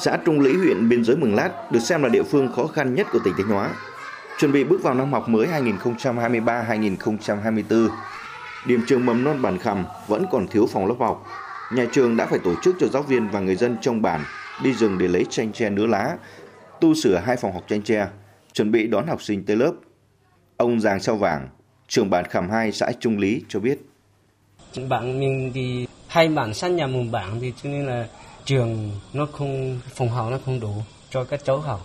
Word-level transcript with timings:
Xã 0.00 0.18
Trung 0.24 0.40
Lý 0.40 0.56
huyện 0.56 0.88
biên 0.88 1.04
giới 1.04 1.16
Mường 1.16 1.34
Lát 1.34 1.72
được 1.72 1.80
xem 1.80 2.02
là 2.02 2.08
địa 2.08 2.22
phương 2.22 2.52
khó 2.52 2.66
khăn 2.66 2.94
nhất 2.94 3.06
của 3.12 3.18
tỉnh 3.24 3.34
Thanh 3.36 3.48
Hóa. 3.48 3.70
Chuẩn 4.38 4.52
bị 4.52 4.64
bước 4.64 4.82
vào 4.82 4.94
năm 4.94 5.12
học 5.12 5.28
mới 5.28 5.46
2023-2024, 5.46 7.88
điểm 8.66 8.80
trường 8.86 9.06
mầm 9.06 9.24
non 9.24 9.42
Bản 9.42 9.58
Khầm 9.58 9.84
vẫn 10.06 10.26
còn 10.30 10.48
thiếu 10.48 10.66
phòng 10.72 10.86
lớp 10.86 10.94
học. 10.98 11.26
Nhà 11.72 11.86
trường 11.92 12.16
đã 12.16 12.26
phải 12.26 12.38
tổ 12.38 12.54
chức 12.62 12.76
cho 12.80 12.86
giáo 12.86 13.02
viên 13.02 13.28
và 13.28 13.40
người 13.40 13.56
dân 13.56 13.76
trong 13.80 14.02
bản 14.02 14.24
đi 14.62 14.72
rừng 14.72 14.98
để 14.98 15.08
lấy 15.08 15.24
chanh 15.30 15.52
tre 15.52 15.70
nứa 15.70 15.86
lá, 15.86 16.16
tu 16.80 16.94
sửa 16.94 17.22
hai 17.24 17.36
phòng 17.36 17.52
học 17.52 17.64
chanh 17.68 17.82
tre, 17.82 18.06
chuẩn 18.52 18.72
bị 18.72 18.86
đón 18.86 19.06
học 19.06 19.22
sinh 19.22 19.44
tới 19.44 19.56
lớp. 19.56 19.72
Ông 20.56 20.80
Giàng 20.80 21.00
Sao 21.00 21.16
Vàng, 21.16 21.48
trưởng 21.88 22.10
bản 22.10 22.24
Khầm 22.24 22.50
2 22.50 22.72
xã 22.72 22.92
Trung 23.00 23.18
Lý 23.18 23.42
cho 23.48 23.60
biết. 23.60 23.78
Bản 24.88 25.20
mình 25.20 25.50
thì 25.54 25.86
hai 26.08 26.28
bản 26.28 26.54
sát 26.54 26.68
nhà 26.68 26.86
mùng 26.86 27.10
bản 27.10 27.38
thì 27.40 27.52
cho 27.62 27.70
nên 27.70 27.86
là 27.86 28.06
trường 28.48 28.90
nó 29.12 29.26
không 29.26 29.80
phòng 29.94 30.08
học 30.08 30.28
nó 30.30 30.38
không 30.44 30.60
đủ 30.60 30.72
cho 31.10 31.24
các 31.24 31.44
cháu 31.44 31.58
học. 31.58 31.80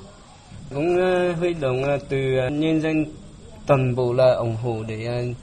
Cũng 0.74 0.96
uh, 0.96 1.38
huy 1.38 1.54
động 1.54 1.84
uh, 1.84 2.02
từ 2.10 2.18
uh, 2.48 2.52
nhân 2.52 2.82
dân 2.82 3.06
toàn 3.68 3.96
bộ 3.96 4.14
là 4.14 4.34
ủng 4.34 4.56
hộ 4.56 4.84
để 4.88 5.30
uh, 5.30 5.36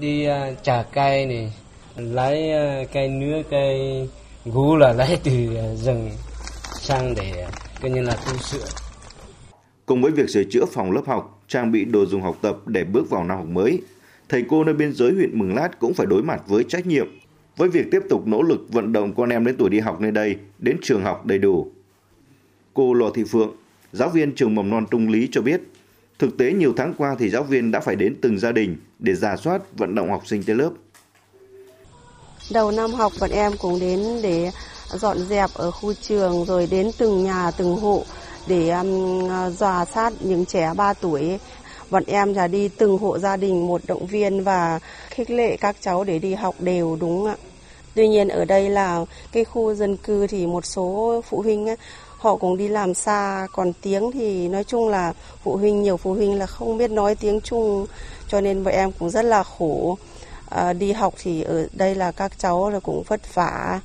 đi 0.00 0.28
uh, 0.28 0.34
trả 0.62 0.82
cây 0.82 1.26
này 1.26 1.52
lấy 1.96 2.50
uh, 2.82 2.88
cây 2.92 3.08
nứa 3.08 3.42
cây 3.50 4.08
gú 4.44 4.76
là 4.76 4.92
lấy 4.98 5.18
từ 5.24 5.32
uh, 5.32 5.78
rừng 5.78 6.10
sang 6.80 7.14
để 7.14 7.46
uh, 7.48 7.54
coi 7.82 7.90
như 7.90 8.02
là 8.02 8.16
tu 8.26 8.38
sửa. 8.38 8.66
Cùng 9.86 10.02
với 10.02 10.12
việc 10.12 10.30
sửa 10.30 10.44
chữa 10.50 10.64
phòng 10.72 10.92
lớp 10.92 11.02
học 11.06 11.42
trang 11.48 11.72
bị 11.72 11.84
đồ 11.84 12.06
dùng 12.06 12.22
học 12.22 12.36
tập 12.42 12.56
để 12.66 12.84
bước 12.84 13.10
vào 13.10 13.24
năm 13.24 13.38
học 13.38 13.46
mới 13.46 13.82
thầy 14.28 14.44
cô 14.48 14.64
nơi 14.64 14.74
biên 14.74 14.92
giới 14.92 15.12
huyện 15.12 15.38
Mường 15.38 15.54
Lát 15.54 15.78
cũng 15.78 15.94
phải 15.94 16.06
đối 16.06 16.22
mặt 16.22 16.42
với 16.46 16.64
trách 16.68 16.86
nhiệm 16.86 17.06
với 17.56 17.68
việc 17.68 17.90
tiếp 17.90 18.02
tục 18.08 18.26
nỗ 18.26 18.42
lực 18.42 18.66
vận 18.68 18.92
động 18.92 19.14
con 19.14 19.28
em 19.28 19.44
đến 19.44 19.56
tuổi 19.58 19.70
đi 19.70 19.80
học 19.80 20.00
nơi 20.00 20.10
đây 20.10 20.36
đến 20.58 20.76
trường 20.82 21.02
học 21.02 21.26
đầy 21.26 21.38
đủ. 21.38 21.70
Cô 22.74 22.94
Lò 22.94 23.10
Thị 23.10 23.24
Phượng, 23.24 23.52
giáo 23.92 24.08
viên 24.08 24.34
trường 24.34 24.54
mầm 24.54 24.70
non 24.70 24.86
Trung 24.90 25.08
Lý 25.08 25.28
cho 25.32 25.40
biết, 25.42 25.60
thực 26.18 26.38
tế 26.38 26.52
nhiều 26.52 26.72
tháng 26.76 26.94
qua 26.98 27.16
thì 27.18 27.30
giáo 27.30 27.42
viên 27.42 27.70
đã 27.70 27.80
phải 27.80 27.96
đến 27.96 28.14
từng 28.20 28.38
gia 28.38 28.52
đình 28.52 28.76
để 28.98 29.14
giả 29.14 29.36
soát 29.36 29.62
vận 29.76 29.94
động 29.94 30.10
học 30.10 30.26
sinh 30.26 30.42
tới 30.42 30.56
lớp. 30.56 30.70
Đầu 32.52 32.70
năm 32.70 32.90
học 32.90 33.12
bọn 33.20 33.30
em 33.30 33.52
cũng 33.58 33.80
đến 33.80 34.00
để 34.22 34.50
dọn 34.90 35.18
dẹp 35.18 35.50
ở 35.54 35.70
khu 35.70 35.94
trường 35.94 36.44
rồi 36.44 36.68
đến 36.70 36.90
từng 36.98 37.24
nhà 37.24 37.50
từng 37.50 37.76
hộ 37.76 38.04
để 38.46 38.70
um, 38.70 39.28
dò 39.56 39.84
sát 39.94 40.12
những 40.20 40.44
trẻ 40.44 40.72
3 40.76 40.92
tuổi 40.92 41.38
bọn 41.94 42.02
em 42.06 42.34
là 42.34 42.48
đi 42.48 42.68
từng 42.68 42.98
hộ 42.98 43.18
gia 43.18 43.36
đình 43.36 43.66
một 43.66 43.80
động 43.86 44.06
viên 44.06 44.44
và 44.44 44.80
khích 45.10 45.30
lệ 45.30 45.56
các 45.56 45.76
cháu 45.80 46.04
để 46.04 46.18
đi 46.18 46.34
học 46.34 46.54
đều 46.58 46.96
đúng 47.00 47.26
ạ. 47.26 47.36
Tuy 47.94 48.08
nhiên 48.08 48.28
ở 48.28 48.44
đây 48.44 48.70
là 48.70 49.04
cái 49.32 49.44
khu 49.44 49.74
dân 49.74 49.96
cư 49.96 50.26
thì 50.26 50.46
một 50.46 50.66
số 50.66 51.20
phụ 51.28 51.42
huynh 51.42 51.68
ấy, 51.68 51.76
họ 52.18 52.36
cũng 52.36 52.56
đi 52.56 52.68
làm 52.68 52.94
xa 52.94 53.46
còn 53.52 53.72
tiếng 53.82 54.10
thì 54.12 54.48
nói 54.48 54.64
chung 54.64 54.88
là 54.88 55.12
phụ 55.42 55.56
huynh 55.56 55.82
nhiều 55.82 55.96
phụ 55.96 56.14
huynh 56.14 56.38
là 56.38 56.46
không 56.46 56.78
biết 56.78 56.90
nói 56.90 57.14
tiếng 57.14 57.40
Trung 57.40 57.86
cho 58.28 58.40
nên 58.40 58.64
bọn 58.64 58.74
em 58.74 58.92
cũng 58.98 59.10
rất 59.10 59.24
là 59.24 59.42
khổ 59.42 59.98
à, 60.50 60.72
đi 60.72 60.92
học 60.92 61.14
thì 61.22 61.42
ở 61.42 61.66
đây 61.72 61.94
là 61.94 62.12
các 62.12 62.38
cháu 62.38 62.70
là 62.70 62.80
cũng 62.80 63.02
vất 63.08 63.34
vả 63.34 63.80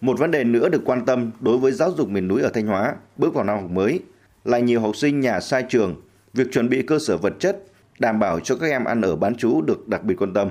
một 0.00 0.18
vấn 0.18 0.30
đề 0.30 0.44
nữa 0.44 0.68
được 0.68 0.82
quan 0.84 1.04
tâm 1.06 1.30
đối 1.40 1.58
với 1.58 1.72
giáo 1.72 1.92
dục 1.96 2.08
miền 2.08 2.28
núi 2.28 2.42
ở 2.42 2.50
Thanh 2.54 2.66
Hóa 2.66 2.94
bước 3.16 3.34
vào 3.34 3.44
năm 3.44 3.60
học 3.60 3.70
mới 3.70 4.00
là 4.44 4.58
nhiều 4.58 4.80
học 4.80 4.96
sinh 4.96 5.20
nhà 5.20 5.40
sai 5.40 5.62
trường 5.68 6.07
việc 6.38 6.52
chuẩn 6.52 6.68
bị 6.68 6.82
cơ 6.82 6.98
sở 6.98 7.16
vật 7.16 7.34
chất 7.38 7.64
đảm 7.98 8.18
bảo 8.18 8.40
cho 8.40 8.56
các 8.56 8.66
em 8.66 8.84
ăn 8.84 9.00
ở 9.00 9.16
bán 9.16 9.34
trú 9.34 9.62
được 9.62 9.88
đặc 9.88 10.04
biệt 10.04 10.14
quan 10.18 10.32
tâm. 10.34 10.48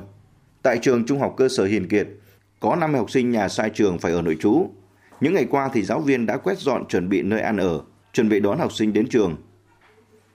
Tại 0.61 0.77
trường 0.81 1.05
Trung 1.05 1.19
học 1.19 1.33
cơ 1.37 1.49
sở 1.49 1.65
Hiền 1.65 1.87
Kiệt, 1.87 2.07
có 2.59 2.75
5 2.75 2.93
học 2.93 3.11
sinh 3.11 3.31
nhà 3.31 3.49
sai 3.49 3.69
trường 3.69 3.99
phải 3.99 4.11
ở 4.11 4.21
nội 4.21 4.37
trú. 4.39 4.69
Những 5.21 5.33
ngày 5.33 5.45
qua 5.49 5.69
thì 5.73 5.83
giáo 5.83 5.99
viên 5.99 6.25
đã 6.25 6.37
quét 6.37 6.57
dọn 6.59 6.87
chuẩn 6.87 7.09
bị 7.09 7.21
nơi 7.21 7.41
ăn 7.41 7.57
ở, 7.57 7.81
chuẩn 8.13 8.29
bị 8.29 8.39
đón 8.39 8.59
học 8.59 8.73
sinh 8.73 8.93
đến 8.93 9.07
trường. 9.09 9.35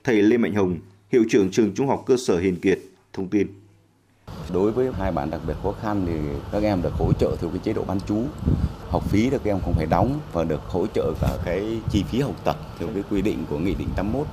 Thầy 0.04 0.22
Lê 0.22 0.36
Mạnh 0.38 0.54
Hùng, 0.54 0.78
hiệu 1.12 1.24
trưởng 1.30 1.50
trường 1.50 1.74
Trung 1.74 1.88
học 1.88 2.02
cơ 2.06 2.16
sở 2.16 2.38
Hiền 2.38 2.56
Kiệt 2.60 2.78
thông 3.12 3.28
tin. 3.28 3.46
Đối 4.52 4.72
với 4.72 4.90
hai 4.98 5.12
bạn 5.12 5.30
đặc 5.30 5.40
biệt 5.46 5.54
khó 5.62 5.72
khăn 5.82 6.04
thì 6.06 6.12
các 6.52 6.62
em 6.62 6.82
được 6.82 6.92
hỗ 6.92 7.12
trợ 7.12 7.36
theo 7.40 7.50
cái 7.50 7.58
chế 7.64 7.72
độ 7.72 7.84
bán 7.84 8.00
trú. 8.00 8.22
Học 8.88 9.10
phí 9.10 9.30
thì 9.30 9.36
các 9.44 9.50
em 9.50 9.58
không 9.64 9.74
phải 9.74 9.86
đóng 9.86 10.20
và 10.32 10.44
được 10.44 10.60
hỗ 10.60 10.86
trợ 10.86 11.12
cả 11.20 11.28
cái 11.44 11.78
chi 11.90 12.04
phí 12.10 12.20
học 12.20 12.44
tập 12.44 12.56
theo 12.78 12.88
cái 12.94 13.02
quy 13.10 13.22
định 13.22 13.44
của 13.50 13.58
Nghị 13.58 13.74
định 13.74 13.88
81 13.96 14.26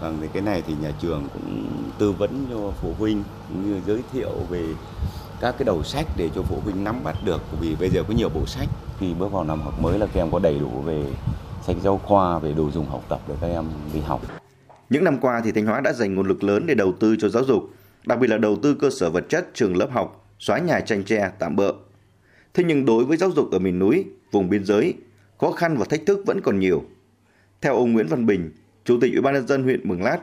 Vâng, 0.00 0.18
thì 0.20 0.28
cái 0.32 0.42
này 0.42 0.62
thì 0.66 0.74
nhà 0.82 0.92
trường 1.00 1.28
cũng 1.32 1.66
tư 1.98 2.12
vấn 2.12 2.46
cho 2.50 2.72
phụ 2.82 2.94
huynh 2.98 3.22
cũng 3.48 3.70
như 3.70 3.80
giới 3.86 4.02
thiệu 4.12 4.30
về 4.50 4.64
các 5.40 5.54
cái 5.58 5.64
đầu 5.64 5.82
sách 5.82 6.06
để 6.16 6.30
cho 6.34 6.42
phụ 6.42 6.60
huynh 6.64 6.84
nắm 6.84 7.04
bắt 7.04 7.16
được 7.24 7.40
vì 7.60 7.76
bây 7.80 7.90
giờ 7.90 8.02
có 8.08 8.14
nhiều 8.14 8.28
bộ 8.28 8.46
sách 8.46 8.68
khi 8.98 9.14
bước 9.14 9.32
vào 9.32 9.44
năm 9.44 9.60
học 9.60 9.80
mới 9.80 9.98
là 9.98 10.06
các 10.06 10.20
em 10.20 10.30
có 10.30 10.38
đầy 10.38 10.58
đủ 10.58 10.68
về 10.68 11.04
sách 11.66 11.76
giáo 11.82 11.98
khoa 11.98 12.38
về 12.38 12.52
đồ 12.52 12.70
dùng 12.70 12.86
học 12.86 13.04
tập 13.08 13.20
để 13.28 13.34
các 13.40 13.46
em 13.46 13.64
đi 13.94 14.00
học. 14.00 14.20
Những 14.90 15.04
năm 15.04 15.18
qua 15.20 15.40
thì 15.44 15.52
Thanh 15.52 15.66
Hóa 15.66 15.80
đã 15.80 15.92
dành 15.92 16.14
nguồn 16.14 16.28
lực 16.28 16.44
lớn 16.44 16.66
để 16.66 16.74
đầu 16.74 16.92
tư 17.00 17.16
cho 17.20 17.28
giáo 17.28 17.44
dục, 17.44 17.70
đặc 18.06 18.18
biệt 18.18 18.26
là 18.26 18.38
đầu 18.38 18.56
tư 18.62 18.74
cơ 18.74 18.90
sở 18.90 19.10
vật 19.10 19.24
chất 19.28 19.48
trường 19.54 19.76
lớp 19.76 19.88
học, 19.90 20.26
xóa 20.38 20.58
nhà 20.58 20.80
tranh 20.80 21.04
tre 21.04 21.30
tạm 21.38 21.56
bỡ. 21.56 21.72
Thế 22.54 22.64
nhưng 22.64 22.84
đối 22.84 23.04
với 23.04 23.16
giáo 23.16 23.30
dục 23.30 23.50
ở 23.52 23.58
miền 23.58 23.78
núi, 23.78 24.04
vùng 24.32 24.48
biên 24.48 24.64
giới, 24.64 24.94
khó 25.40 25.52
khăn 25.52 25.76
và 25.76 25.84
thách 25.84 26.06
thức 26.06 26.22
vẫn 26.26 26.40
còn 26.40 26.58
nhiều. 26.60 26.84
Theo 27.60 27.76
ông 27.76 27.92
Nguyễn 27.92 28.06
Văn 28.06 28.26
Bình, 28.26 28.50
Chủ 28.90 28.98
tịch 29.00 29.12
Ủy 29.12 29.20
ban 29.20 29.34
nhân 29.34 29.46
dân 29.46 29.62
huyện 29.62 29.88
Mường 29.88 30.02
Lát, 30.02 30.18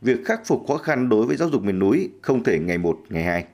việc 0.00 0.24
khắc 0.24 0.46
phục 0.46 0.64
khó 0.68 0.76
khăn 0.76 1.08
đối 1.08 1.26
với 1.26 1.36
giáo 1.36 1.48
dục 1.48 1.62
miền 1.62 1.78
núi 1.78 2.10
không 2.22 2.44
thể 2.44 2.58
ngày 2.58 2.78
một 2.78 2.98
ngày 3.08 3.22
hai. 3.22 3.44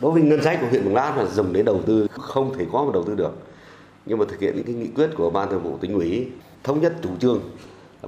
Đối 0.00 0.12
với 0.12 0.22
ngân 0.22 0.42
sách 0.42 0.58
của 0.60 0.66
huyện 0.66 0.84
Mường 0.84 0.94
Lát 0.94 1.14
là 1.16 1.24
dùng 1.24 1.52
để 1.52 1.62
đầu 1.62 1.82
tư 1.86 2.06
không 2.10 2.54
thể 2.58 2.66
có 2.72 2.84
mà 2.84 2.90
đầu 2.94 3.04
tư 3.04 3.14
được. 3.14 3.32
Nhưng 4.06 4.18
mà 4.18 4.24
thực 4.28 4.40
hiện 4.40 4.56
những 4.56 4.64
cái 4.64 4.74
nghị 4.74 4.86
quyết 4.86 5.10
của 5.16 5.30
ban 5.30 5.50
thường 5.50 5.62
vụ 5.62 5.78
tỉnh 5.78 5.94
ủy 5.94 6.28
thống 6.64 6.80
nhất 6.80 6.94
chủ 7.02 7.08
trương 7.20 7.40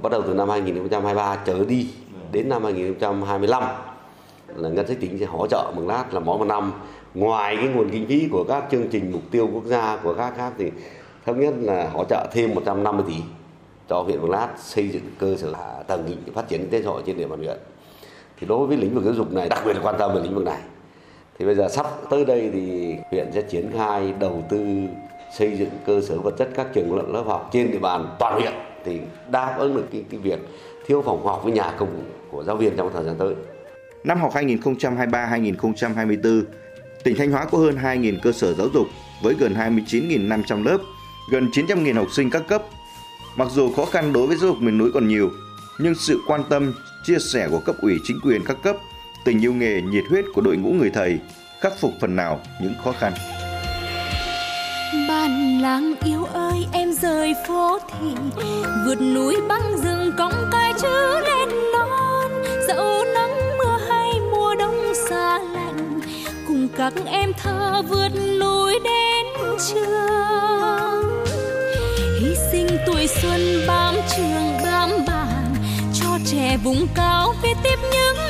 bắt 0.03 0.11
đầu 0.11 0.21
từ 0.27 0.33
năm 0.33 0.49
2023 0.49 1.37
trở 1.45 1.65
đi 1.65 1.89
đến 2.31 2.49
năm 2.49 2.63
2025 2.63 3.63
là 4.55 4.69
ngân 4.69 4.87
sách 4.87 4.97
tỉnh 4.99 5.19
sẽ 5.19 5.25
hỗ 5.25 5.47
trợ 5.47 5.73
Mường 5.75 5.87
Lát 5.87 6.13
là 6.13 6.19
mỗi 6.19 6.37
một 6.37 6.45
năm 6.45 6.71
ngoài 7.13 7.55
cái 7.55 7.67
nguồn 7.67 7.89
kinh 7.89 8.07
phí 8.07 8.27
của 8.31 8.43
các 8.43 8.63
chương 8.71 8.87
trình 8.91 9.11
mục 9.11 9.23
tiêu 9.31 9.49
quốc 9.53 9.65
gia 9.65 9.97
của 9.97 10.13
các 10.13 10.33
khác 10.37 10.53
thì 10.57 10.71
thống 11.25 11.39
nhất 11.39 11.53
là 11.59 11.89
hỗ 11.89 12.03
trợ 12.09 12.27
thêm 12.33 12.55
150 12.55 13.05
tỷ 13.07 13.15
cho 13.89 14.01
huyện 14.01 14.21
Mường 14.21 14.31
Lát 14.31 14.47
xây 14.57 14.89
dựng 14.89 15.03
cơ 15.19 15.35
sở 15.35 15.53
hạ 15.53 15.83
tầng 15.87 16.23
phát 16.33 16.47
triển 16.47 16.61
kinh 16.61 16.69
tế 16.69 16.81
xã 16.81 16.89
hội 16.89 17.03
trên 17.05 17.17
địa 17.17 17.27
bàn 17.27 17.39
huyện. 17.39 17.57
Thì 18.39 18.47
đối 18.47 18.67
với 18.67 18.77
lĩnh 18.77 18.95
vực 18.95 19.03
giáo 19.03 19.13
dục 19.13 19.33
này 19.33 19.49
đặc 19.49 19.61
biệt 19.65 19.73
là 19.73 19.79
quan 19.83 19.95
tâm 19.99 20.15
về 20.15 20.21
lĩnh 20.21 20.35
vực 20.35 20.43
này. 20.43 20.59
Thì 21.39 21.45
bây 21.45 21.55
giờ 21.55 21.67
sắp 21.69 21.85
tới 22.09 22.25
đây 22.25 22.49
thì 22.53 22.95
huyện 23.11 23.31
sẽ 23.33 23.41
triển 23.41 23.71
khai 23.73 24.13
đầu 24.19 24.43
tư 24.49 24.65
xây 25.37 25.57
dựng 25.57 25.69
cơ 25.85 26.01
sở 26.01 26.19
vật 26.19 26.35
chất 26.37 26.49
các 26.55 26.67
trường 26.73 27.13
lớp 27.13 27.23
học 27.25 27.49
trên 27.53 27.71
địa 27.71 27.79
bàn 27.79 28.15
toàn 28.19 28.33
huyện 28.33 28.53
thì 28.85 28.99
đáp 29.31 29.55
ứng 29.57 29.75
được 29.75 29.85
cái, 29.91 30.03
cái 30.09 30.19
việc 30.19 30.39
thiếu 30.85 31.01
phòng 31.05 31.25
học 31.25 31.41
với 31.43 31.53
nhà 31.53 31.73
công 31.77 32.03
của 32.31 32.43
giáo 32.43 32.55
viên 32.55 32.77
trong 32.77 32.89
thời 32.93 33.03
gian 33.03 33.15
tới. 33.17 33.35
Năm 34.03 34.19
học 34.19 34.33
2023-2024, 34.33 36.43
tỉnh 37.03 37.15
Thanh 37.17 37.31
Hóa 37.31 37.45
có 37.45 37.57
hơn 37.57 37.75
2.000 37.83 38.17
cơ 38.23 38.31
sở 38.31 38.53
giáo 38.53 38.67
dục 38.73 38.87
với 39.23 39.35
gần 39.39 39.53
29.500 39.53 40.63
lớp, 40.63 40.77
gần 41.31 41.49
900.000 41.53 41.95
học 41.95 42.07
sinh 42.11 42.29
các 42.29 42.43
cấp 42.47 42.63
Mặc 43.37 43.47
dù 43.51 43.73
khó 43.73 43.85
khăn 43.85 44.13
đối 44.13 44.27
với 44.27 44.37
giáo 44.37 44.49
dục 44.49 44.61
miền 44.61 44.77
núi 44.77 44.91
còn 44.93 45.07
nhiều, 45.07 45.31
nhưng 45.77 45.95
sự 45.95 46.19
quan 46.27 46.43
tâm, 46.49 46.73
chia 47.03 47.19
sẻ 47.19 47.47
của 47.51 47.59
cấp 47.59 47.75
ủy 47.81 47.99
chính 48.03 48.19
quyền 48.19 48.43
các 48.45 48.57
cấp, 48.63 48.75
tình 49.25 49.43
yêu 49.43 49.53
nghề, 49.53 49.81
nhiệt 49.81 50.03
huyết 50.09 50.25
của 50.33 50.41
đội 50.41 50.57
ngũ 50.57 50.69
người 50.69 50.89
thầy 50.89 51.19
khắc 51.61 51.79
phục 51.79 51.91
phần 52.01 52.15
nào 52.15 52.39
những 52.61 52.73
khó 52.83 52.91
khăn. 52.91 53.13
Bạn 55.09 55.61
làng 55.61 55.93
yêu 56.05 56.23
ơi 56.23 56.65
em 56.71 56.93
rời 56.93 57.33
phố 57.47 57.79
thị 57.79 58.07
vượt 58.85 59.01
núi 59.01 59.35
băng 59.49 59.77
rừng 59.83 60.11
cõng 60.17 60.49
cai 60.51 60.73
chữ 60.81 61.19
lên 61.19 61.49
non 61.73 62.43
dẫu 62.67 63.05
nắng 63.13 63.57
mưa 63.57 63.77
hay 63.89 64.19
mùa 64.31 64.55
đông 64.55 64.93
xa 65.09 65.39
lạnh 65.39 65.99
cùng 66.47 66.67
các 66.77 66.93
em 67.05 67.31
thơ 67.43 67.81
vượt 67.89 68.11
núi 68.39 68.79
đến 68.83 69.25
trường 69.57 70.27
tuổi 72.97 73.07
xuân 73.07 73.67
bám 73.67 73.95
trường 74.15 74.57
bám 74.63 74.89
bàn 75.07 75.53
cho 75.93 76.07
trẻ 76.25 76.57
vùng 76.63 76.87
cao 76.95 77.33
viết 77.43 77.57
tiếp 77.63 77.79
những 77.91 78.26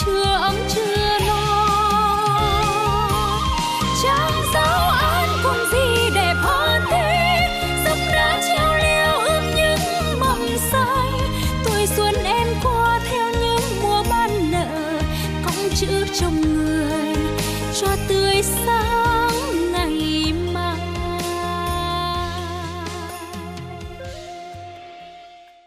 chưa 0.00 0.22
ấm 0.22 0.54
chưa 0.74 1.18
no 1.26 1.68
chẳng 4.02 4.42
giáo 4.54 4.90
an 4.90 5.28
còn 5.44 5.56
gì 5.72 6.10
đẹp 6.14 6.34
hơn 6.42 6.82
thế. 6.90 7.38
Dốc 7.84 7.98
đã 8.12 8.40
treo 8.48 8.76
leo 8.76 9.18
ướp 9.18 9.42
những 9.56 10.20
mầm 10.20 10.48
say. 10.72 11.30
Tuổi 11.64 11.86
xuân 11.86 12.14
em 12.24 12.48
qua 12.62 13.00
theo 13.10 13.30
những 13.30 13.82
mùa 13.82 14.02
ban 14.10 14.50
nở. 14.50 15.00
Cõng 15.44 15.70
chữ 15.74 16.06
trong 16.20 16.40
người, 16.40 17.16
cho 17.80 17.88
tươi 18.08 18.42
sáng. 18.42 19.01